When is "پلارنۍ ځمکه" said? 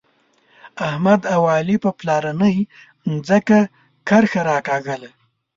1.99-3.59